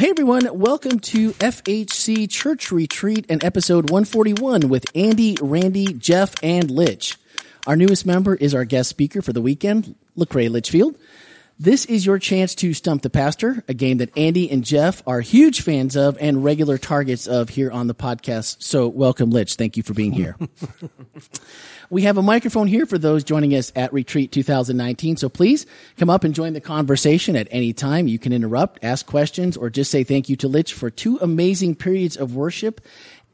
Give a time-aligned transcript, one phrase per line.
[0.00, 6.70] Hey everyone, welcome to FHC Church Retreat and episode 141 with Andy, Randy, Jeff, and
[6.70, 7.18] Litch.
[7.66, 10.96] Our newest member is our guest speaker for the weekend, Lecrae Litchfield.
[11.62, 15.20] This is your chance to stump the pastor, a game that Andy and Jeff are
[15.20, 18.62] huge fans of and regular targets of here on the podcast.
[18.62, 19.56] So welcome, Litch.
[19.56, 20.38] Thank you for being here.
[21.90, 25.18] we have a microphone here for those joining us at Retreat 2019.
[25.18, 25.66] So please
[25.98, 28.08] come up and join the conversation at any time.
[28.08, 31.74] You can interrupt, ask questions, or just say thank you to Litch for two amazing
[31.74, 32.80] periods of worship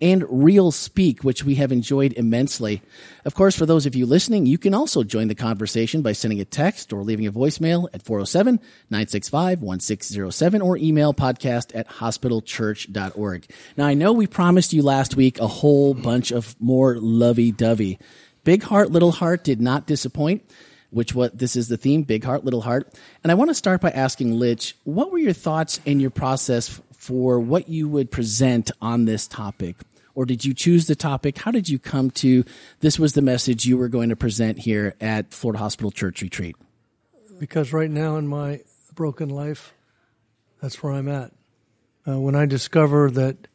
[0.01, 2.83] and real speak, which we have enjoyed immensely.
[3.25, 6.41] Of course, for those of you listening, you can also join the conversation by sending
[6.41, 13.47] a text or leaving a voicemail at 407-965-1607 or email podcast at hospitalchurch.org.
[13.77, 17.99] Now, I know we promised you last week a whole bunch of more lovey-dovey.
[18.45, 20.43] Big heart, little heart did not disappoint
[20.91, 22.93] which what this is the theme big heart little heart
[23.23, 26.81] and i want to start by asking litch what were your thoughts in your process
[27.07, 29.77] for what you would present on this topic?
[30.17, 31.39] Or did you choose the topic?
[31.39, 32.45] How did you come to
[32.81, 36.57] this was the message you were going to present here at Florida Hospital Church Retreat?
[37.39, 38.61] Because right now in my
[38.95, 39.73] broken life,
[40.61, 41.31] that's where I'm at.
[42.09, 43.47] Uh, when I discover that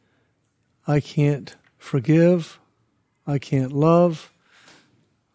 [0.87, 2.57] I can't forgive,
[3.27, 4.31] I can't love,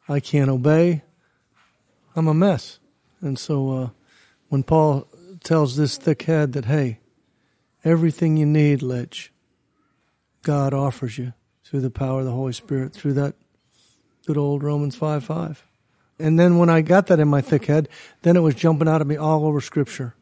[0.09, 1.03] I can't obey,
[2.15, 2.79] I'm a mess.
[3.21, 3.89] And so uh,
[4.49, 5.07] when Paul
[5.45, 7.01] tells this thick head that, hey,
[7.87, 9.29] Everything you need, Litch,
[10.43, 11.35] God offers you
[11.65, 13.37] through the power of the Holy Spirit, through that
[14.27, 15.65] good old Romans 5 5.
[16.19, 17.89] And then when I got that in my thick head,
[18.23, 20.15] then it was jumping out at me all over Scripture.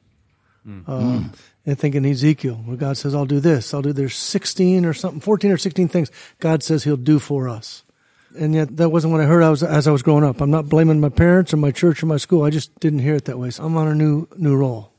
[0.69, 0.87] Mm.
[0.87, 1.33] Um,
[1.65, 5.21] and thinking Ezekiel, where God says, I'll do this, I'll do, there's 16 or something,
[5.21, 7.83] 14 or 16 things God says He'll do for us.
[8.39, 10.43] And yet that wasn't what I heard I was, as I was growing up.
[10.43, 12.45] I'm not blaming my parents or my church or my school.
[12.45, 13.49] I just didn't hear it that way.
[13.49, 14.93] So I'm on a new, new role.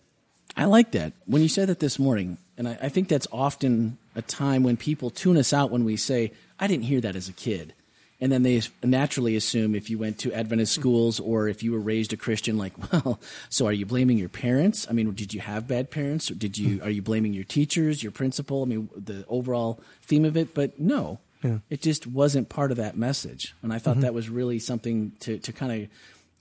[0.55, 1.13] I like that.
[1.25, 4.77] When you said that this morning, and I, I, think that's often a time when
[4.77, 7.73] people tune us out when we say, I didn't hear that as a kid.
[8.21, 11.79] And then they naturally assume if you went to Adventist schools or if you were
[11.79, 14.87] raised a Christian, like, well, so are you blaming your parents?
[14.89, 16.31] I mean, did you have bad parents?
[16.31, 18.63] Or did you, are you blaming your teachers, your principal?
[18.63, 20.53] I mean, the overall theme of it?
[20.53, 21.57] But no, yeah.
[21.69, 23.53] it just wasn't part of that message.
[23.61, 24.01] And I thought mm-hmm.
[24.01, 25.89] that was really something to, to kind of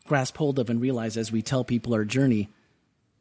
[0.07, 2.49] grasp hold of and realize as we tell people our journey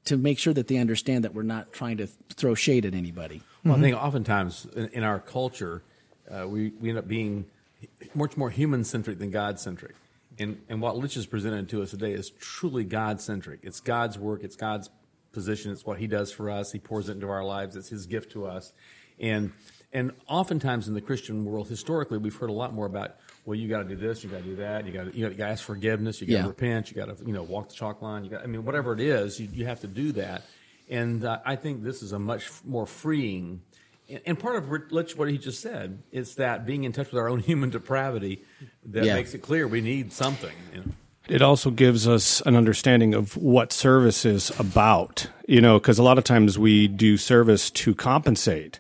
[0.05, 3.41] to make sure that they understand that we're not trying to throw shade at anybody.
[3.63, 3.83] Well, mm-hmm.
[3.83, 5.83] I think oftentimes in, in our culture,
[6.29, 7.45] uh, we, we end up being
[8.13, 9.95] much more human centric than God centric.
[10.39, 13.59] And, and what Litch has presented to us today is truly God centric.
[13.63, 14.89] It's God's work, it's God's
[15.31, 16.71] position, it's what He does for us.
[16.71, 18.73] He pours it into our lives, it's His gift to us.
[19.19, 19.53] And,
[19.91, 23.15] and oftentimes in the Christian world, historically, we've heard a lot more about
[23.45, 25.29] well, you got to do this, you got to do that, you got to you,
[25.29, 26.47] got to ask forgiveness, you got to yeah.
[26.47, 28.23] repent, you got to you know walk the chalk line.
[28.23, 30.43] You got, I mean, whatever it is, you, you have to do that.
[30.89, 33.61] And uh, I think this is a much more freeing.
[34.09, 37.27] And, and part of what he just said is that being in touch with our
[37.27, 38.43] own human depravity
[38.85, 39.15] that yeah.
[39.15, 40.55] makes it clear we need something.
[40.73, 40.91] You know?
[41.27, 46.03] It also gives us an understanding of what service is about, you know, because a
[46.03, 48.79] lot of times we do service to compensate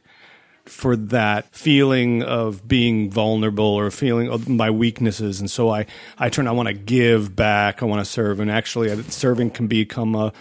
[0.65, 5.39] for that feeling of being vulnerable or feeling of my weaknesses.
[5.39, 5.85] And so I,
[6.17, 7.81] I turn, I want to give back.
[7.81, 8.39] I want to serve.
[8.39, 10.31] And actually, serving can become a,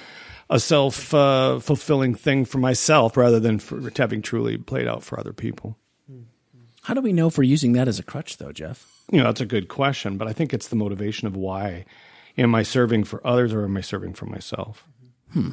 [0.49, 5.19] a self uh, fulfilling thing for myself rather than for having truly played out for
[5.19, 5.77] other people.
[6.83, 9.05] How do we know if we're using that as a crutch, though, Jeff?
[9.13, 11.85] You know, that's a good question, but I think it's the motivation of why.
[12.37, 14.89] Am I serving for others or am I serving for myself?
[15.33, 15.51] Hmm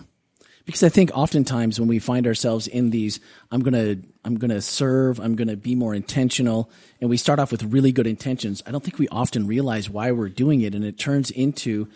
[0.70, 3.20] because I think oftentimes when we find ourselves in these,
[3.50, 6.70] I'm gonna I'm gonna serve, I'm gonna be more intentional,
[7.02, 8.62] and we start off with really good intentions.
[8.68, 11.88] I don't think we often realize why we're doing it, and it turns into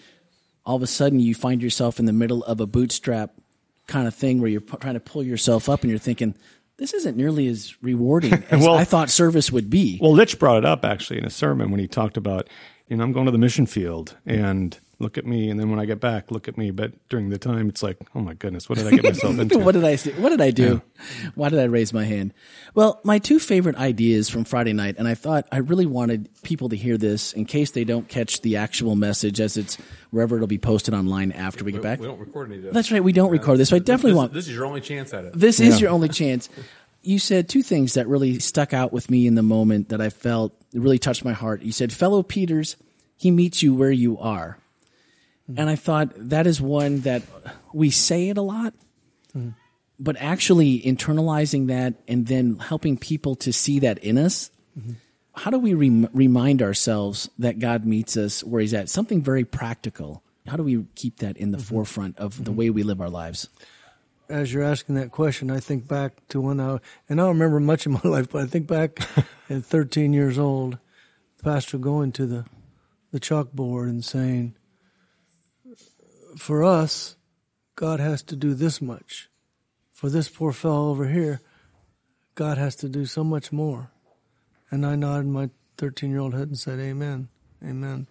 [0.65, 3.35] all of a sudden you find yourself in the middle of a bootstrap
[3.85, 6.33] kind of thing where you're p- trying to pull yourself up, and you're thinking.
[6.77, 9.99] This isn't nearly as rewarding as well, I thought service would be.
[10.01, 12.49] Well, Litch brought it up actually in a sermon when he talked about,
[12.87, 15.79] you know, I'm going to the mission field and look at me, and then when
[15.79, 16.71] I get back, look at me.
[16.71, 19.59] But during the time, it's like, oh my goodness, what did I get myself into?
[19.59, 20.81] what did I What did I do?
[20.97, 21.29] Yeah.
[21.35, 22.33] Why did I raise my hand?
[22.73, 26.69] Well, my two favorite ideas from Friday night, and I thought I really wanted people
[26.69, 29.77] to hear this in case they don't catch the actual message as it's
[30.11, 31.99] wherever it'll be posted online after we, we get back.
[31.99, 32.73] We don't record any of this.
[32.73, 33.69] That's right, we don't yeah, record this.
[33.69, 34.33] So I definitely this, want.
[34.33, 35.33] This is your only chance at it.
[35.33, 35.67] This yeah.
[35.67, 36.49] is your only chance.
[37.01, 40.09] You said two things that really stuck out with me in the moment that I
[40.09, 41.61] felt really touched my heart.
[41.61, 42.77] You said, "Fellow Peters,
[43.17, 44.57] he meets you where you are."
[45.49, 45.59] Mm-hmm.
[45.59, 47.23] And I thought that is one that
[47.73, 48.73] we say it a lot,
[49.35, 49.49] mm-hmm.
[49.99, 54.51] but actually internalizing that and then helping people to see that in us.
[54.77, 54.93] Mm-hmm.
[55.35, 58.89] How do we rem- remind ourselves that God meets us where He's at?
[58.89, 60.23] Something very practical.
[60.47, 63.49] How do we keep that in the forefront of the way we live our lives?
[64.29, 67.59] as you're asking that question, I think back to when I, and I don't remember
[67.59, 68.99] much of my life, but I think back
[69.49, 70.77] at 13 years old,
[71.37, 72.45] the pastor going to the,
[73.11, 74.55] the chalkboard and saying,
[76.37, 77.15] for us,
[77.75, 79.29] God has to do this much.
[79.91, 81.41] For this poor fellow over here,
[82.35, 83.91] God has to do so much more.
[84.69, 87.29] And I nodded my 13 year old head and said, Amen.
[87.63, 88.07] Amen.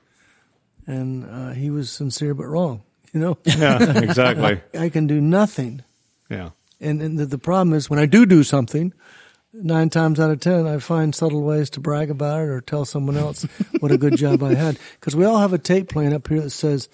[0.87, 2.83] And uh, he was sincere but wrong,
[3.13, 3.39] you know?
[3.45, 4.61] Yeah, exactly.
[4.79, 5.83] I can do nothing.
[6.29, 6.51] Yeah.
[6.81, 8.93] And, and the, the problem is when I do do something,
[9.53, 12.85] nine times out of ten, I find subtle ways to brag about it or tell
[12.85, 13.45] someone else
[13.81, 14.79] what a good job I had.
[14.99, 16.89] Because we all have a tape playing up here that says,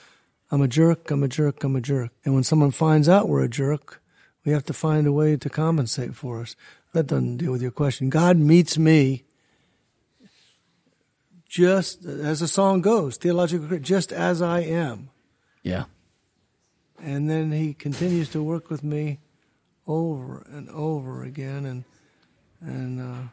[0.51, 2.11] I'm a jerk, I'm a jerk, I'm a jerk.
[2.25, 4.03] And when someone finds out we're a jerk,
[4.45, 6.57] we have to find a way to compensate for us.
[6.95, 8.09] That doesn't deal with your question.
[8.09, 9.25] God meets me
[11.49, 15.11] just as the song goes, theological, just as I am.
[15.63, 15.85] Yeah.
[16.99, 19.21] And then he continues to work with me
[19.87, 21.65] over and over again.
[21.65, 21.85] And,
[22.61, 23.29] and, uh,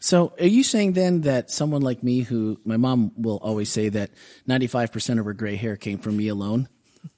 [0.00, 3.88] So, are you saying then that someone like me, who my mom will always say
[3.88, 4.10] that
[4.48, 6.68] 95% of her gray hair came from me alone,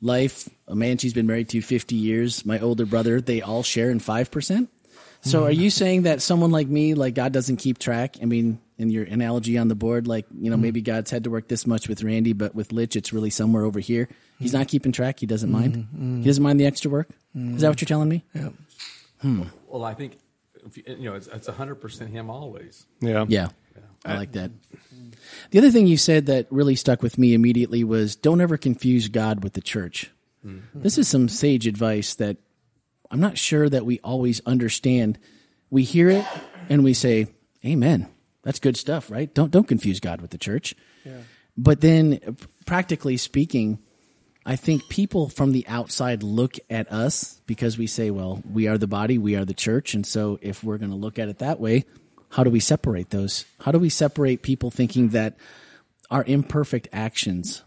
[0.01, 3.91] life, a man she's been married to 50 years, my older brother, they all share
[3.91, 4.69] in 5%?
[5.23, 8.17] So, are you saying that someone like me, like God doesn't keep track?
[8.23, 11.31] I mean, in your analogy on the board, like, you know, maybe God's had to
[11.31, 14.09] work this much with Randy, but with Litch, it's really somewhere over here.
[14.39, 15.21] He's not keeping track.
[15.21, 15.75] He doesn't mind.
[15.77, 16.21] Mm-hmm.
[16.21, 17.11] He doesn't mind the extra work.
[17.35, 18.25] Is that what you're telling me?
[18.35, 18.49] yeah.
[19.21, 19.43] Hmm.
[19.67, 20.19] Well, I think if
[20.75, 22.87] you, you know it's it's hundred percent him always.
[23.01, 23.25] Yeah.
[23.29, 23.49] Yeah.
[24.05, 24.51] I like that.
[25.51, 29.09] The other thing you said that really stuck with me immediately was don't ever confuse
[29.09, 30.11] God with the church.
[30.75, 32.39] This is some sage advice that
[33.11, 35.19] I'm not sure that we always understand.
[35.69, 36.25] We hear it
[36.71, 37.27] and we say,
[37.65, 38.09] "Amen."
[38.43, 39.33] That's good stuff, right?
[39.35, 40.75] Don't don't confuse God with the church.
[41.59, 42.33] But then uh,
[42.65, 43.81] practically speaking,
[44.47, 48.79] I think people from the outside look at us because we say, well, we are
[48.79, 49.95] the body, we are the church.
[49.95, 51.85] And so if we're going to look at it that way,
[52.31, 53.45] how do we separate those?
[53.61, 55.37] How do we separate people thinking that
[56.11, 57.63] our imperfect actions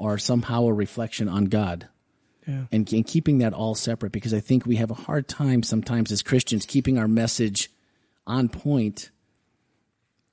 [0.00, 1.88] are somehow a reflection on God?
[2.46, 2.64] Yeah.
[2.72, 6.10] And, and keeping that all separate because I think we have a hard time sometimes
[6.10, 7.70] as Christians keeping our message
[8.26, 9.10] on point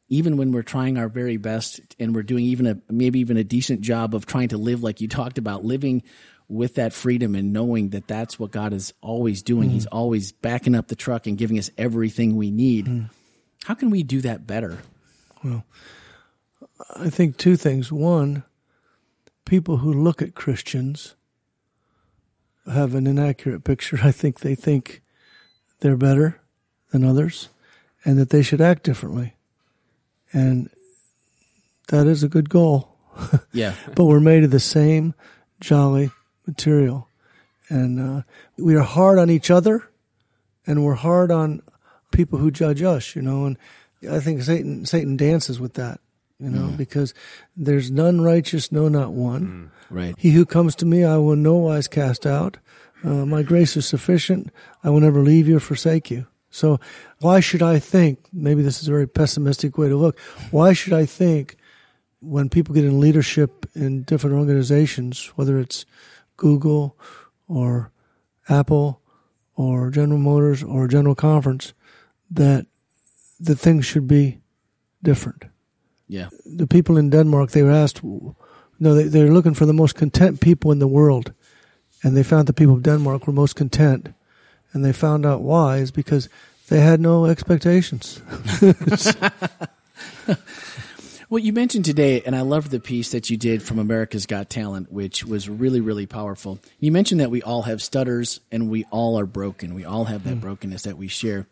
[0.08, 3.44] even when we're trying our very best and we're doing even a maybe even a
[3.44, 6.04] decent job of trying to live like you talked about living
[6.48, 9.94] with that freedom and knowing that that's what God is always doing he's mm.
[9.94, 13.10] always backing up the truck and giving us everything we need mm.
[13.64, 14.78] how can we do that better
[15.46, 15.64] Well,
[16.96, 17.92] I think two things.
[17.92, 18.44] One,
[19.46, 21.16] people who look at Christians
[22.66, 24.00] have an inaccurate picture.
[24.02, 25.04] I think they think
[25.82, 26.42] they're better
[26.92, 27.50] than others
[28.04, 29.35] and that they should act differently.
[30.32, 30.70] And
[31.90, 32.92] that is a good goal.
[33.54, 35.14] yeah but we're made of the same
[35.62, 36.12] jolly
[36.46, 37.08] material.
[37.70, 38.22] And uh,
[38.58, 39.88] we are hard on each other
[40.68, 41.62] and we're hard on
[42.12, 43.46] people who judge us, you know.
[43.46, 43.58] And
[44.10, 46.00] I think Satan Satan dances with that,
[46.40, 47.14] you know, because
[47.56, 49.72] there's none righteous, no, not one.
[49.90, 52.58] right He who comes to me, I will no wise cast out.
[53.04, 54.52] Uh, my grace is sufficient.
[54.84, 56.28] I will never leave you or forsake you.
[56.56, 56.80] So
[57.20, 60.20] why should I think, maybe this is a very pessimistic way to look,
[60.52, 61.58] why should I think
[62.20, 65.86] when people get in leadership in different organizations, whether it's
[66.38, 66.98] Google
[67.48, 67.92] or
[68.50, 69.02] Apple
[69.56, 71.74] or General Motors or General Conference,
[72.32, 72.66] that
[73.40, 74.40] the things should be
[75.04, 75.46] different
[76.08, 79.96] yeah the people in Denmark, they were asked, no, they, they're looking for the most
[79.96, 81.34] content people in the world.
[82.04, 84.14] And they found the people of Denmark were most content.
[84.76, 86.30] And they found out why is because
[86.68, 88.22] they had no expectations.
[91.28, 94.48] Well, you mentioned today, and I loved the piece that you did from America's Got
[94.48, 96.60] Talent, which was really, really powerful.
[96.80, 99.74] You mentioned that we all have stutters and we all are broken.
[99.74, 100.40] We all have that hmm.
[100.40, 101.48] brokenness that we share.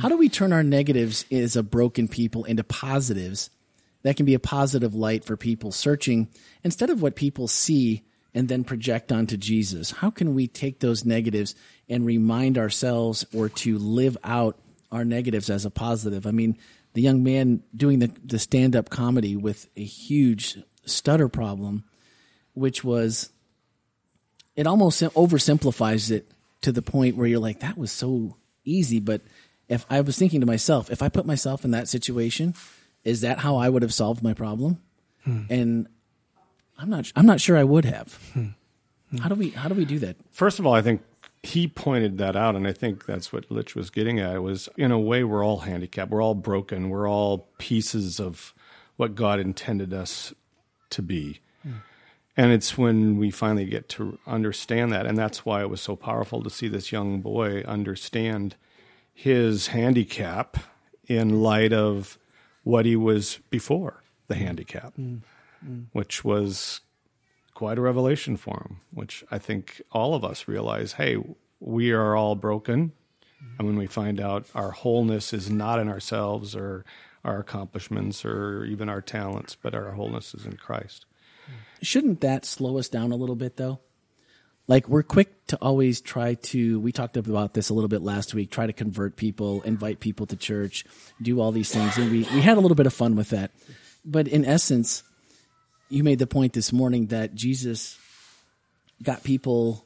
[0.00, 3.50] How do we turn our negatives as a broken people into positives
[4.02, 6.28] that can be a positive light for people searching
[6.64, 8.04] instead of what people see
[8.34, 9.90] and then project onto Jesus?
[9.90, 11.54] How can we take those negatives
[11.88, 14.58] and remind ourselves or to live out
[14.92, 16.26] our negatives as a positive?
[16.26, 16.58] I mean,
[16.94, 21.84] the young man doing the, the stand up comedy with a huge stutter problem,
[22.54, 23.30] which was,
[24.56, 26.30] it almost oversimplifies it
[26.62, 29.00] to the point where you're like, that was so easy.
[29.00, 29.22] But
[29.68, 32.54] if I was thinking to myself, if I put myself in that situation,
[33.04, 34.80] is that how I would have solved my problem?
[35.24, 35.42] Hmm.
[35.50, 35.88] And
[36.78, 38.14] I'm not, I'm not sure I would have.
[38.32, 38.46] Hmm.
[39.10, 39.16] Hmm.
[39.18, 40.16] How do we, how do we do that?
[40.32, 41.02] First of all, I think
[41.42, 44.42] he pointed that out, and I think that's what Litch was getting at.
[44.42, 48.54] Was in a way we're all handicapped, we're all broken, we're all pieces of
[48.96, 50.34] what God intended us
[50.90, 51.72] to be, hmm.
[52.38, 55.06] And it's when we finally get to understand that.
[55.06, 58.54] And that's why it was so powerful to see this young boy understand
[59.12, 60.56] his handicap
[61.08, 62.16] in light of
[62.62, 65.20] what he was before the handicap, mm.
[65.64, 65.86] Mm.
[65.92, 66.80] which was
[67.54, 71.16] quite a revelation for him, which I think all of us realize hey,
[71.58, 72.92] we are all broken.
[73.58, 76.84] And when we find out our wholeness is not in ourselves or
[77.24, 81.06] our accomplishments or even our talents, but our wholeness is in Christ.
[81.82, 83.80] Shouldn't that slow us down a little bit, though?
[84.66, 88.34] Like, we're quick to always try to, we talked about this a little bit last
[88.34, 90.84] week, try to convert people, invite people to church,
[91.22, 91.96] do all these things.
[91.96, 93.50] And we, we had a little bit of fun with that.
[94.04, 95.02] But in essence,
[95.88, 97.98] you made the point this morning that Jesus
[99.02, 99.84] got people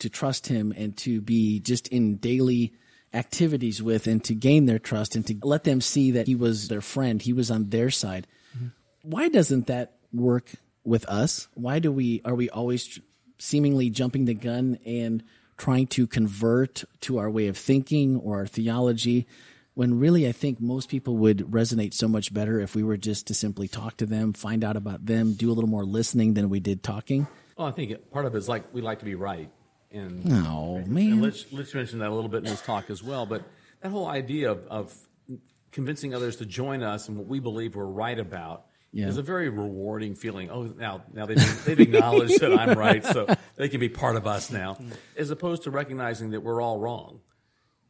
[0.00, 2.72] to trust him and to be just in daily
[3.12, 6.68] activities with and to gain their trust and to let them see that he was
[6.68, 8.26] their friend, he was on their side.
[8.56, 8.68] Mm-hmm.
[9.02, 10.50] Why doesn't that work
[10.84, 11.48] with us?
[11.54, 13.00] Why do we are we always
[13.38, 15.22] seemingly jumping the gun and
[15.56, 19.26] trying to convert to our way of thinking or our theology
[19.78, 23.28] when really I think most people would resonate so much better if we were just
[23.28, 26.50] to simply talk to them, find out about them, do a little more listening than
[26.50, 27.28] we did talking?
[27.56, 29.48] Well, I think part of it is like we like to be right.
[29.92, 31.12] And, oh, man.
[31.12, 33.24] And Litch mentioned that a little bit in his talk as well.
[33.24, 33.44] But
[33.80, 34.92] that whole idea of, of
[35.70, 39.06] convincing others to join us in what we believe we're right about yeah.
[39.06, 40.50] is a very rewarding feeling.
[40.50, 44.26] Oh, now now they've, they've acknowledged that I'm right, so they can be part of
[44.26, 44.76] us now,
[45.16, 47.20] as opposed to recognizing that we're all wrong.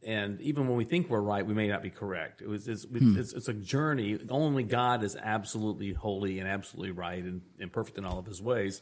[0.05, 2.41] And even when we think we're right, we may not be correct.
[2.41, 3.17] It was, it's, hmm.
[3.19, 4.17] it's, it's, a journey.
[4.29, 8.41] Only God is absolutely holy and absolutely right and, and perfect in all of his
[8.41, 8.81] ways.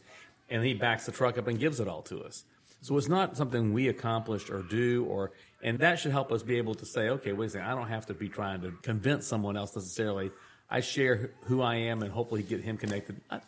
[0.50, 2.44] And he backs the truck up and gives it all to us.
[2.82, 5.32] So it's not something we accomplish or do, or
[5.64, 7.88] and that should help us be able to say, okay, wait a second, I don't
[7.88, 10.32] have to be trying to convince someone else necessarily.
[10.70, 13.20] I share who I am and hopefully get him connected.
[13.32, 13.42] I,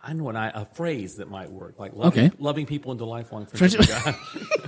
[0.00, 2.36] I know an, a phrase that might work, like loving, okay.
[2.38, 3.80] loving people into lifelong friendship.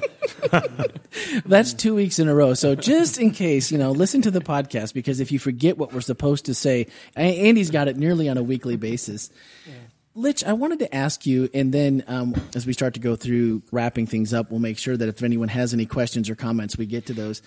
[1.46, 2.54] That's two weeks in a row.
[2.54, 5.92] So just in case, you know, listen to the podcast because if you forget what
[5.92, 9.30] we're supposed to say, Andy's got it nearly on a weekly basis.
[9.66, 9.74] Yeah.
[10.16, 13.62] Litch, I wanted to ask you, and then um, as we start to go through
[13.70, 16.86] wrapping things up, we'll make sure that if anyone has any questions or comments, we
[16.86, 17.40] get to those.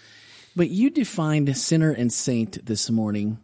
[0.56, 3.40] But you defined sinner and saint this morning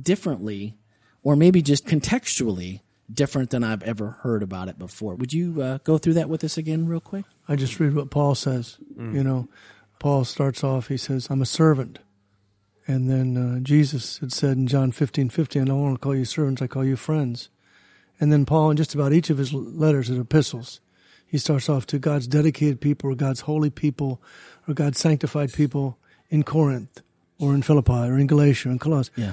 [0.00, 0.78] differently,
[1.22, 2.80] or maybe just contextually
[3.12, 5.14] different than I've ever heard about it before.
[5.14, 7.24] Would you uh, go through that with us again, real quick?
[7.48, 8.78] I just read what Paul says.
[8.96, 9.14] Mm.
[9.14, 9.48] You know,
[9.98, 11.98] Paul starts off, he says, I'm a servant.
[12.86, 16.16] And then uh, Jesus had said in John 15 15, I don't want to call
[16.16, 17.48] you servants, I call you friends.
[18.18, 20.80] And then Paul, in just about each of his letters and epistles,
[21.26, 24.20] he starts off to God's dedicated people or God's holy people
[24.66, 25.98] or God's sanctified people
[26.28, 27.02] in Corinth
[27.38, 29.12] or in Philippi or in Galatia or in Colossae.
[29.16, 29.32] Yeah.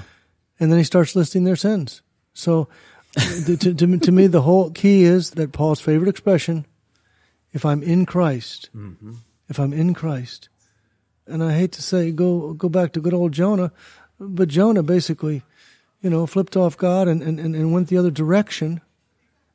[0.60, 2.02] And then he starts listing their sins.
[2.32, 2.68] So
[3.16, 6.66] to, to, to, me, the whole key is that Paul's favorite expression,
[7.52, 9.14] if I'm in Christ, mm-hmm.
[9.48, 10.48] if I'm in Christ,
[11.26, 13.72] and I hate to say, go, go back to good old Jonah,
[14.18, 15.42] but Jonah basically
[16.00, 18.80] you know, flipped off God and, and, and went the other direction,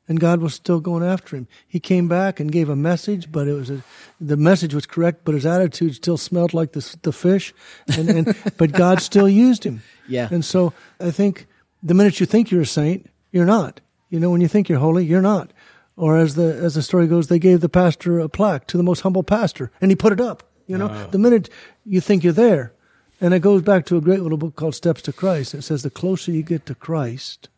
[0.06, 1.48] and God was still going after him.
[1.66, 3.82] He came back and gave a message, but it was a,
[4.20, 7.54] the message was correct, but his attitude still smelled like the, the fish,
[7.96, 9.82] and, and but God still used him.
[10.06, 10.28] Yeah.
[10.30, 11.46] And so I think
[11.82, 13.80] the minute you think you're a saint, you're not.
[14.10, 15.52] You know, when you think you're holy, you're not.
[15.96, 18.82] Or as the as the story goes, they gave the pastor a plaque to the
[18.84, 20.44] most humble pastor, and he put it up.
[20.68, 21.50] You know, the minute
[21.84, 22.72] you think you're there,
[23.20, 25.52] and it goes back to a great little book called Steps to Christ.
[25.52, 27.48] It says the closer you get to Christ,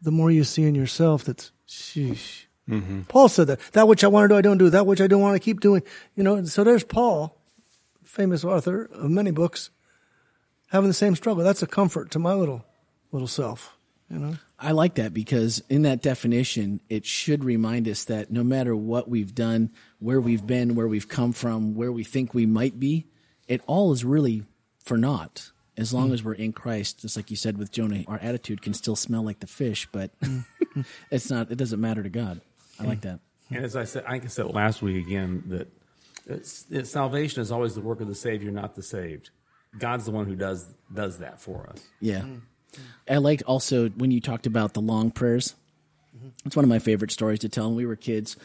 [0.00, 2.46] the more you see in yourself that's sheesh.
[2.68, 3.02] Mm-hmm.
[3.02, 3.60] Paul said that.
[3.72, 4.70] That which I want to do, I don't do.
[4.70, 5.82] That which I don't want to keep doing.
[6.14, 7.38] You know, so there's Paul,
[8.04, 9.70] famous author of many books,
[10.70, 11.44] having the same struggle.
[11.44, 12.64] That's a comfort to my little
[13.12, 13.75] little self.
[14.08, 14.36] You know?
[14.58, 19.08] I like that because in that definition, it should remind us that no matter what
[19.08, 23.06] we've done, where we've been, where we've come from, where we think we might be,
[23.48, 24.44] it all is really
[24.78, 26.14] for naught as long mm.
[26.14, 27.00] as we're in Christ.
[27.00, 30.12] Just like you said with Jonah, our attitude can still smell like the fish, but
[31.10, 31.50] it's not.
[31.50, 32.40] It doesn't matter to God.
[32.78, 33.20] I like that.
[33.50, 35.68] And as I said, I think I said last week again that
[36.26, 39.30] it's, it's, salvation is always the work of the Savior, not the saved.
[39.78, 41.80] God's the one who does does that for us.
[42.00, 42.20] Yeah.
[42.20, 42.40] Mm.
[43.08, 45.54] I liked also when you talked about the long prayers.
[46.44, 47.66] It's one of my favorite stories to tell.
[47.66, 48.36] When we were kids,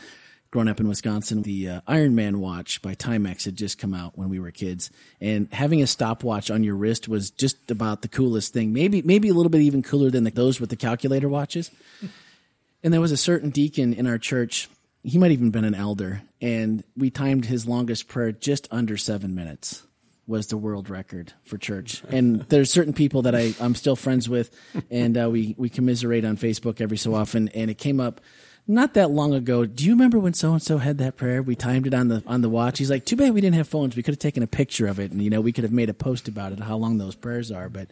[0.51, 4.17] growing up in Wisconsin, the uh, Iron Man watch by Timex had just come out
[4.17, 8.07] when we were kids, and having a stopwatch on your wrist was just about the
[8.07, 8.73] coolest thing.
[8.73, 11.71] Maybe maybe a little bit even cooler than the, those with the calculator watches.
[12.83, 14.69] and there was a certain deacon in our church.
[15.03, 19.33] He might even been an elder, and we timed his longest prayer just under seven
[19.33, 19.83] minutes.
[20.31, 24.29] Was the world record for church, and there's certain people that I I'm still friends
[24.29, 24.49] with,
[24.89, 28.21] and uh, we we commiserate on Facebook every so often, and it came up
[28.67, 31.41] not that long ago, do you remember when so and so had that prayer?
[31.41, 32.77] We timed it on the on the watch.
[32.77, 33.95] He's like, too bad we didn't have phones.
[33.95, 35.89] We could have taken a picture of it, and you know, we could have made
[35.89, 37.69] a post about it, how long those prayers are.
[37.69, 37.91] But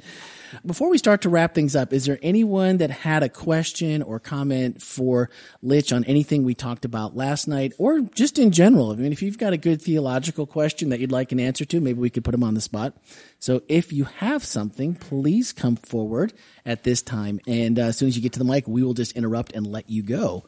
[0.66, 4.20] before we start to wrap things up, is there anyone that had a question or
[4.20, 5.30] comment for
[5.64, 8.92] Litch on anything we talked about last night, or just in general?
[8.92, 11.82] I mean, if you've got a good theological question that you'd like an answer to,
[11.82, 12.96] maybe we could put him on the spot.
[13.40, 16.34] So if you have something, please come forward
[16.66, 18.94] at this time, and uh, as soon as you get to the mic, we will
[18.94, 20.46] just interrupt and let you go.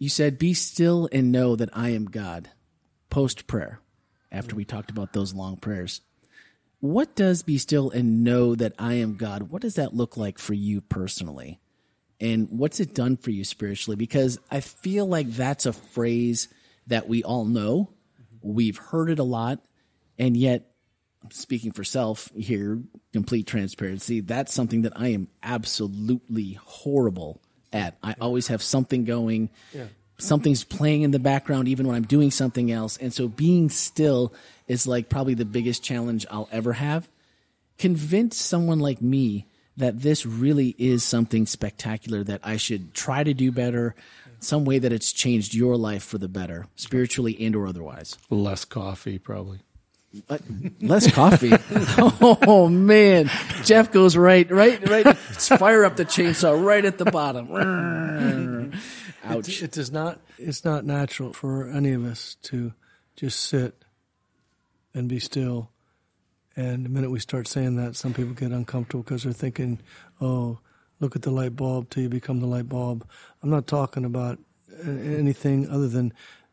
[0.00, 2.48] You said, Be still and know that I am God,
[3.10, 3.80] post prayer,
[4.32, 6.00] after we talked about those long prayers.
[6.80, 9.50] What does be still and know that I am God?
[9.50, 11.60] What does that look like for you personally?
[12.18, 13.96] And what's it done for you spiritually?
[13.96, 16.48] Because I feel like that's a phrase
[16.86, 17.92] that we all know.
[18.40, 19.62] We've heard it a lot.
[20.18, 20.70] And yet,
[21.30, 27.42] speaking for self here, complete transparency, that's something that I am absolutely horrible
[27.72, 27.96] at.
[28.02, 29.50] I always have something going.
[29.72, 29.86] Yeah.
[30.18, 32.96] Something's playing in the background even when I'm doing something else.
[32.98, 34.34] And so being still
[34.68, 37.08] is like probably the biggest challenge I'll ever have.
[37.78, 39.46] Convince someone like me
[39.76, 43.94] that this really is something spectacular that I should try to do better,
[44.38, 48.18] some way that it's changed your life for the better, spiritually and or otherwise.
[48.28, 49.60] Less coffee, probably.
[50.26, 50.42] But
[50.80, 51.52] less coffee.
[52.36, 53.30] oh man,
[53.64, 55.16] Jeff goes right, right, right.
[55.16, 58.72] Fire up the chainsaw right at the bottom.
[59.24, 59.48] Ouch.
[59.48, 60.20] It, it does not.
[60.36, 62.72] It's not natural for any of us to
[63.14, 63.84] just sit
[64.94, 65.70] and be still.
[66.56, 69.80] And the minute we start saying that, some people get uncomfortable because they're thinking,
[70.20, 70.58] "Oh,
[70.98, 73.06] look at the light bulb till you become the light bulb."
[73.42, 74.40] I'm not talking about
[74.84, 76.12] anything other than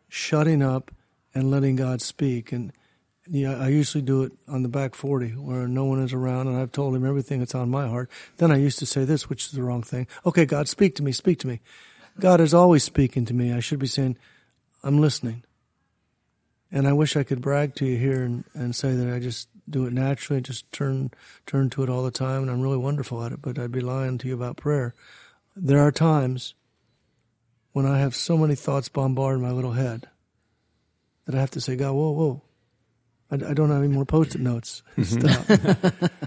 [0.10, 0.92] shutting up
[1.34, 2.52] and letting God speak.
[2.52, 2.72] And
[3.30, 6.58] yeah, I usually do it on the back 40 where no one is around and
[6.58, 8.10] I've told him everything that's on my heart.
[8.38, 10.08] Then I used to say this, which is the wrong thing.
[10.26, 11.60] Okay, God, speak to me, speak to me.
[12.20, 13.54] God is always speaking to me.
[13.54, 14.18] I should be saying,
[14.84, 15.44] I'm listening.
[16.72, 19.48] And I wish I could brag to you here and, and say that I just
[19.70, 21.12] do it naturally, just turn
[21.46, 23.42] turn to it all the time, and I'm really wonderful at it.
[23.42, 24.94] But I'd be lying to you about prayer.
[25.56, 26.56] There are times
[27.72, 30.08] when I have so many thoughts bombard my little head
[31.26, 32.42] that I have to say, God, whoa, whoa,
[33.32, 34.84] I, I don't have any more post-it notes.
[35.04, 35.46] Stop.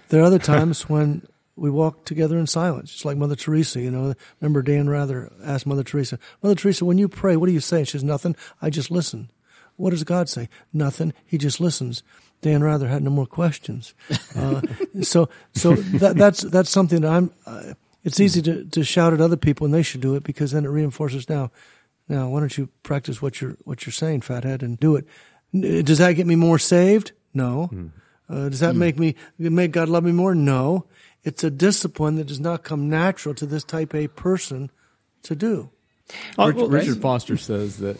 [0.08, 3.80] there are other times when we walk together in silence, just like Mother Teresa.
[3.80, 7.52] You know, remember Dan Rather asked Mother Teresa, Mother Teresa, when you pray, what do
[7.52, 7.84] you say?
[7.84, 8.34] She says, nothing.
[8.62, 9.30] I just listen.
[9.76, 10.48] What does God say?
[10.72, 11.12] Nothing.
[11.26, 12.02] He just listens.
[12.42, 13.94] Dan Rather had no more questions.
[14.34, 14.62] Uh,
[15.02, 17.30] so, so that, that's that's something that I'm.
[17.46, 20.52] Uh, it's easy to, to shout at other people, and they should do it because
[20.52, 21.28] then it reinforces.
[21.28, 21.50] Now,
[22.08, 25.06] now, why don't you practice what you're what you're saying, fathead, and do it?
[25.52, 27.12] Does that get me more saved?
[27.34, 27.70] No.
[27.72, 27.90] Mm.
[28.28, 28.78] Uh, does that mm.
[28.78, 30.34] make me make God love me more?
[30.34, 30.86] No.
[31.24, 34.70] It's a discipline that does not come natural to this type A person
[35.24, 35.70] to do.
[36.38, 37.98] Oh, Richard, well, Richard Foster says that,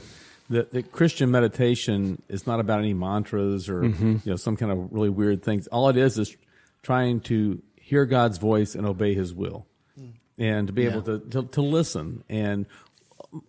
[0.48, 4.16] that that Christian meditation is not about any mantras or mm-hmm.
[4.24, 5.66] you know some kind of really weird things.
[5.68, 6.36] All it is is
[6.82, 9.66] trying to hear God's voice and obey His will,
[10.00, 10.12] mm.
[10.38, 10.90] and to be yeah.
[10.90, 12.66] able to, to to listen and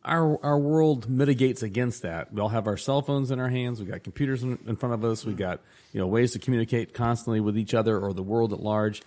[0.06, 2.34] our our world mitigates against that.
[2.34, 3.80] We all have our cell phones in our hands.
[3.80, 5.26] We've got computers in, in front of us.
[5.26, 5.62] We've got
[5.94, 9.02] you know ways to communicate constantly with each other or the world at large.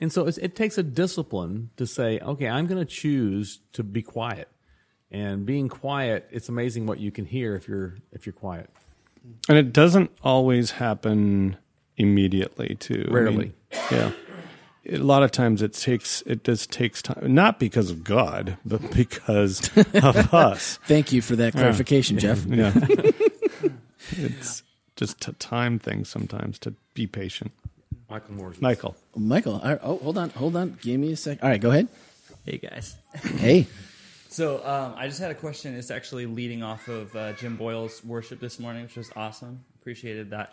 [0.00, 4.00] And so it takes a discipline to say, okay, I'm going to choose to be
[4.00, 4.48] quiet.
[5.10, 8.70] And being quiet, it's amazing what you can hear if you're if you're quiet.
[9.48, 11.56] And it doesn't always happen
[11.96, 13.06] immediately, too.
[13.10, 13.32] Rarely.
[13.32, 13.54] I mean,
[13.90, 14.12] yeah
[14.88, 18.90] a lot of times it takes it just takes time not because of god but
[18.94, 20.78] because of us.
[20.84, 22.20] Thank you for that clarification yeah.
[22.34, 22.46] jeff.
[22.46, 23.72] Yeah.
[24.12, 24.62] It's
[24.96, 27.52] just a time thing sometimes to be patient.
[28.10, 28.54] Michael Moore.
[28.60, 28.96] michael.
[29.14, 31.88] Michael oh hold on hold on give me a sec all right go ahead.
[32.44, 32.96] Hey guys.
[33.14, 33.66] Hey.
[34.30, 38.04] So um, i just had a question it's actually leading off of uh, jim boyle's
[38.04, 40.52] worship this morning which was awesome appreciated that.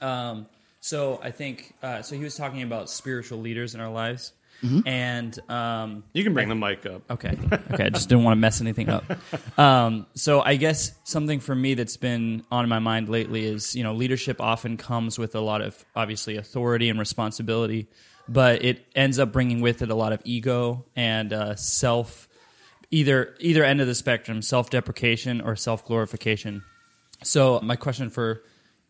[0.00, 0.46] Um,
[0.84, 2.14] so I think uh, so.
[2.14, 4.86] He was talking about spiritual leaders in our lives, mm-hmm.
[4.86, 7.10] and um, you can bring I, the mic up.
[7.10, 7.38] Okay,
[7.72, 7.84] okay.
[7.84, 9.04] I just didn't want to mess anything up.
[9.56, 13.82] Um, so I guess something for me that's been on my mind lately is you
[13.82, 17.86] know leadership often comes with a lot of obviously authority and responsibility,
[18.28, 22.28] but it ends up bringing with it a lot of ego and uh, self.
[22.90, 26.62] Either either end of the spectrum, self deprecation or self glorification.
[27.22, 28.42] So my question for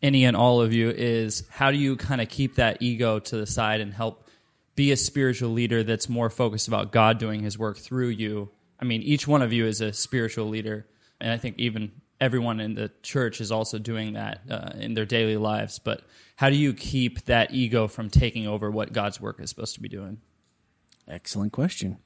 [0.05, 3.37] any and all of you is how do you kind of keep that ego to
[3.37, 4.27] the side and help
[4.75, 8.49] be a spiritual leader that's more focused about God doing his work through you?
[8.79, 10.85] I mean, each one of you is a spiritual leader,
[11.19, 11.91] and I think even
[12.21, 15.79] everyone in the church is also doing that uh, in their daily lives.
[15.79, 16.01] But
[16.35, 19.81] how do you keep that ego from taking over what God's work is supposed to
[19.81, 20.19] be doing?
[21.07, 21.97] Excellent question.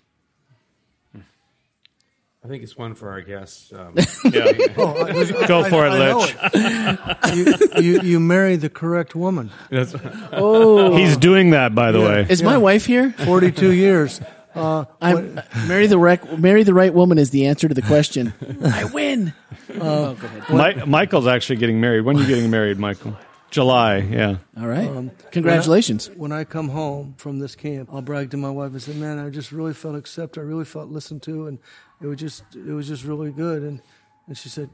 [2.43, 3.71] I think it's one for our guests.
[3.73, 3.95] Um,
[4.31, 4.51] Yeah.
[4.77, 6.35] Oh, I- there's- Go I- for it, I know Litch.
[6.53, 7.75] it.
[7.75, 9.51] you, you, you married the correct woman.
[9.69, 12.07] that's, He's doing that, by the Yeah.
[12.09, 12.25] way.
[12.29, 13.11] Is my wife here?
[13.25, 14.21] 42 years.
[14.55, 18.33] Uh, I'm marry the rec- marry the right woman is the answer to the question.
[18.63, 19.33] I win.
[19.75, 20.77] oh, go ahead.
[20.77, 22.01] Mi- Michael's actually getting married.
[22.01, 23.15] When are you getting married, Michael?
[23.51, 24.37] July, yeah.
[24.59, 25.09] All right.
[25.31, 26.09] Congratulations.
[26.15, 29.17] when I come home from this camp, I'll brag to my wife and say, "Man,
[29.19, 30.39] I just really felt accepted.
[30.41, 31.57] I really felt listened to, and
[32.01, 33.81] it was just it was just really good." And
[34.27, 34.69] and she said,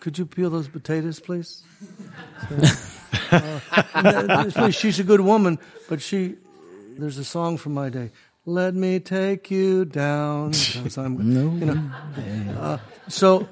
[0.00, 1.62] "Could you peel those potatoes, please?"
[3.30, 6.34] So, uh, that- she's a good woman, but she
[6.98, 8.10] there's a song from my day.
[8.44, 10.52] Let me take you down.
[10.98, 11.90] I'm, you know,
[12.60, 12.78] uh,
[13.08, 13.48] so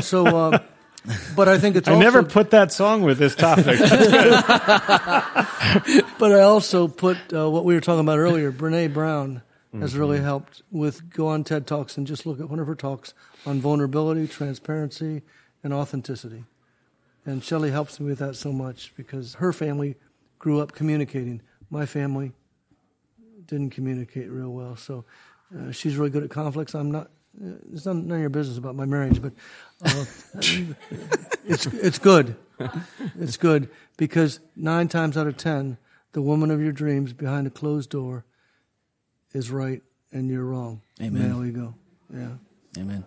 [0.00, 0.26] so.
[0.26, 0.58] Uh,
[1.36, 3.78] but I think it's I also, never put that song with this topic.
[6.18, 8.50] But I also put uh, what we were talking about earlier.
[8.52, 9.42] Brene Brown
[9.72, 10.00] has Mm-hmm.
[10.00, 13.12] really helped with go on TED Talks and just look at one of her talks
[13.44, 15.22] on vulnerability, transparency,
[15.62, 16.44] and authenticity.
[17.26, 19.96] And Shelley helps me with that so much because her family
[20.38, 21.42] grew up communicating.
[21.68, 22.32] My family
[23.44, 25.04] didn't communicate real well, so
[25.54, 26.74] uh, she's really good at conflicts.
[26.74, 27.10] I'm not.
[27.42, 29.32] Uh, it's none, none of your business about my marriage, but
[29.84, 30.04] uh,
[31.44, 32.36] it's it's good.
[33.18, 35.78] It's good because nine times out of ten,
[36.12, 38.24] the woman of your dreams behind a closed door
[39.32, 40.80] is right and you're wrong.
[41.00, 41.28] Amen.
[41.28, 41.74] There we go.
[42.12, 42.36] Yeah.
[42.78, 43.04] Amen.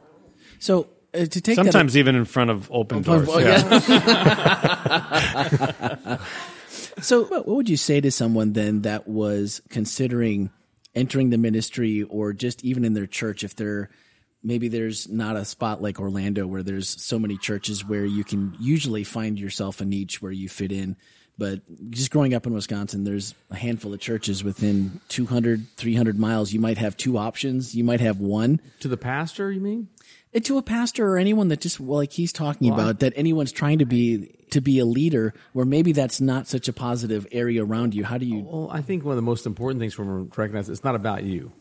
[0.59, 3.27] So uh, to take Sometimes even in front of open doors.
[3.29, 3.57] Oh, yeah.
[7.01, 10.51] so what what would you say to someone then that was considering
[10.93, 13.89] entering the ministry or just even in their church if they're
[14.43, 18.55] maybe there's not a spot like Orlando where there's so many churches where you can
[18.59, 20.95] usually find yourself a niche where you fit in.
[21.37, 26.51] But just growing up in Wisconsin, there's a handful of churches within 200, 300 miles.
[26.51, 27.73] You might have two options.
[27.73, 28.59] You might have one.
[28.81, 29.87] to the pastor, you mean?
[30.35, 32.99] Uh, to a pastor or anyone that just well, like he's talking Well, I- about
[32.99, 36.73] that anyone's trying to be to be a leader where maybe that's not such a
[36.73, 39.79] positive area around you how do you Well, I think one of the most important
[39.79, 41.51] things for to recognize it's not about you.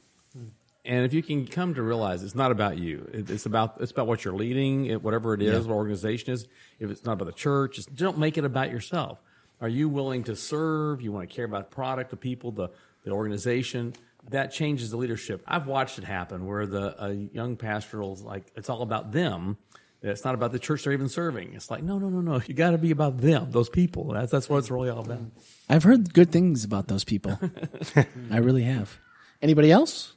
[0.88, 4.06] And if you can come to realize it's not about you, it's about it's about
[4.06, 6.48] what you're leading, whatever it is, what organization is.
[6.80, 9.20] If it's not about the church, just don't make it about yourself.
[9.60, 11.02] Are you willing to serve?
[11.02, 12.70] You want to care about the product, the people, the
[13.04, 13.92] the organization.
[14.30, 15.42] That changes the leadership.
[15.46, 19.58] I've watched it happen where the a young pastor will like it's all about them.
[20.00, 21.52] It's not about the church they're even serving.
[21.52, 22.40] It's like no, no, no, no.
[22.46, 24.04] You got to be about them, those people.
[24.14, 25.20] That's that's what it's really all about.
[25.68, 27.38] i've heard good things about those people
[28.30, 28.98] i really have
[29.42, 30.14] anybody else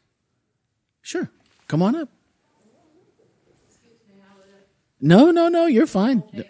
[1.01, 1.29] sure.
[1.67, 2.09] Come on up.
[4.99, 6.23] No no no you're fine.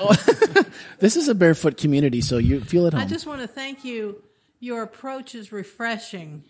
[0.00, 0.14] Oh.
[0.98, 3.02] This is a barefoot community so you feel at home.
[3.02, 4.22] I just want to thank you.
[4.58, 6.44] Your approach is refreshing.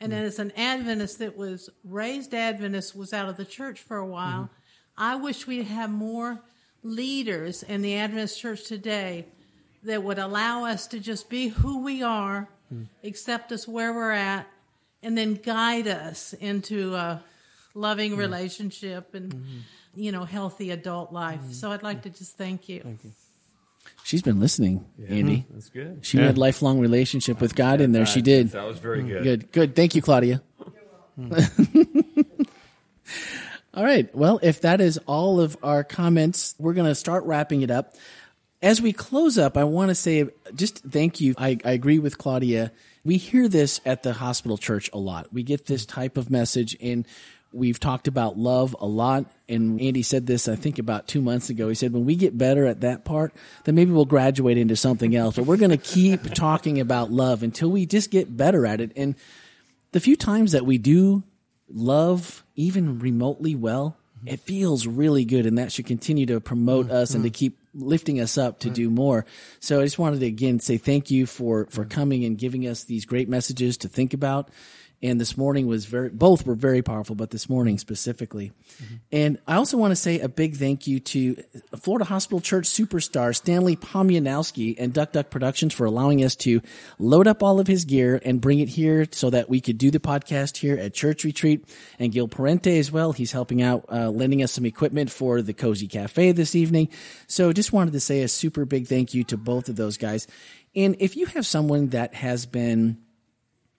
[0.00, 0.16] And mm.
[0.16, 4.44] as an Adventist that was raised Adventist, was out of the church for a while,
[4.44, 4.52] mm-hmm.
[4.96, 6.40] I wish we'd have more
[6.84, 9.26] leaders in the Adventist church today
[9.82, 12.86] that would allow us to just be who we are, mm.
[13.02, 14.46] accept us where we're at,
[15.02, 17.22] and then guide us into a
[17.74, 18.20] loving mm-hmm.
[18.20, 19.58] relationship and, mm-hmm.
[19.94, 21.40] you know, healthy adult life.
[21.40, 21.52] Mm-hmm.
[21.52, 22.80] So I'd like to just thank you.
[22.80, 23.12] Thank you.
[24.04, 26.04] she's been listening andy That's good.
[26.04, 29.08] she had a lifelong relationship with god in there she did That was very mm.
[29.08, 29.24] good.
[29.24, 29.76] Good, good.
[29.76, 30.42] Thank you, Claudia.
[31.18, 32.36] Mm.
[33.74, 34.14] all right.
[34.14, 37.94] Well, if that is all of our comments, we're going to start wrapping it up.
[38.60, 41.34] As we close up, I want to say just thank you.
[41.38, 42.72] I, I agree with Claudia.
[43.04, 45.32] We hear this at the hospital church a lot.
[45.32, 47.06] We get this type of message, and
[47.52, 49.26] we've talked about love a lot.
[49.48, 51.68] And Andy said this, I think, about two months ago.
[51.68, 53.32] He said, when we get better at that part,
[53.64, 55.36] then maybe we'll graduate into something else.
[55.36, 58.92] But we're going to keep talking about love until we just get better at it.
[58.96, 59.14] And
[59.92, 61.22] the few times that we do
[61.68, 67.14] love even remotely well, it feels really good, and that should continue to promote us
[67.14, 67.34] and to mm-hmm.
[67.34, 69.24] keep lifting us up to do more.
[69.60, 71.90] So I just wanted to again say thank you for for mm-hmm.
[71.90, 74.50] coming and giving us these great messages to think about.
[75.00, 78.50] And this morning was very both were very powerful, but this morning specifically.
[79.12, 81.36] And I also want to say a big thank you to
[81.76, 86.60] Florida Hospital Church superstar Stanley Pomianowski and Duck Duck Productions for allowing us to
[86.98, 89.92] load up all of his gear and bring it here so that we could do
[89.92, 91.64] the podcast here at Church Retreat.
[92.00, 93.12] And Gil Parente as well.
[93.12, 96.88] He's helping out, uh, lending us some equipment for the Cozy Cafe this evening.
[97.28, 100.26] So just wanted to say a super big thank you to both of those guys.
[100.74, 102.98] And if you have someone that has been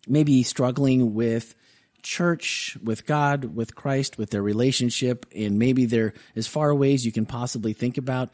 [0.08, 1.56] maybe struggling with
[2.02, 7.06] church, with God, with Christ, with their relationship, and maybe they're as far away as
[7.06, 8.30] you can possibly think about.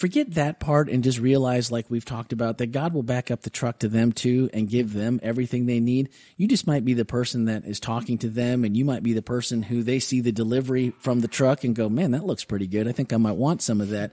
[0.00, 3.42] forget that part and just realize, like we've talked about, that God will back up
[3.42, 6.08] the truck to them too and give them everything they need.
[6.38, 9.12] You just might be the person that is talking to them, and you might be
[9.12, 12.44] the person who they see the delivery from the truck and go, man, that looks
[12.44, 12.88] pretty good.
[12.88, 14.12] I think I might want some of that.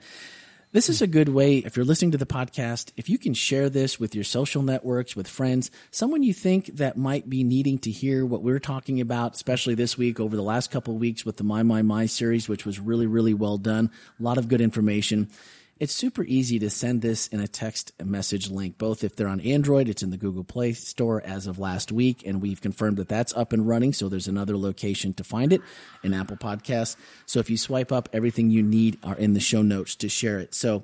[0.77, 3.67] This is a good way, if you're listening to the podcast, if you can share
[3.67, 7.89] this with your social networks, with friends, someone you think that might be needing to
[7.89, 11.37] hear what we're talking about, especially this week over the last couple of weeks with
[11.37, 13.89] the My, My, My series, which was really, really well done.
[14.19, 15.31] A lot of good information.
[15.79, 19.39] It's super easy to send this in a text message link, both if they're on
[19.41, 23.09] Android, it's in the Google Play Store as of last week, and we've confirmed that
[23.09, 23.93] that's up and running.
[23.93, 25.61] So there's another location to find it
[26.03, 26.95] in Apple Podcasts.
[27.27, 30.39] So if you swipe up, everything you need are in the show notes to share
[30.39, 30.55] it.
[30.55, 30.83] So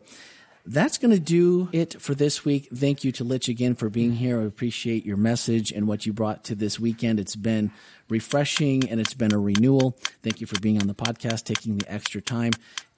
[0.66, 2.70] that's going to do it for this week.
[2.74, 4.42] Thank you to Litch again for being here.
[4.42, 7.20] I appreciate your message and what you brought to this weekend.
[7.20, 7.72] It's been
[8.10, 9.98] refreshing and it's been a renewal.
[10.22, 12.52] Thank you for being on the podcast, taking the extra time.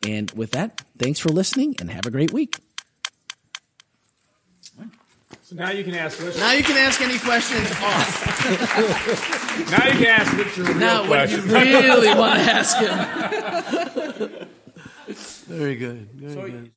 [0.07, 2.59] And with that, thanks for listening and have a great week.
[5.41, 6.37] So now you can ask Rich.
[6.37, 8.49] Now you can ask any questions off.
[9.69, 14.47] Now you can ask Rich your real now, what you really want to ask him.
[15.47, 16.09] Very good.
[16.13, 16.71] Very good.